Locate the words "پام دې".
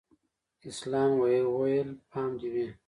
2.11-2.49